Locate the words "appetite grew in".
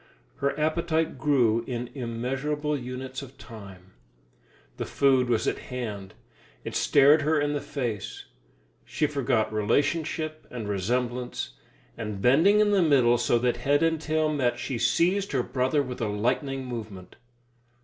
0.59-1.91